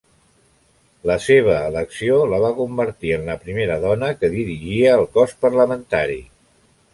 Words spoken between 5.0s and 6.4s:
el cos parlamentari.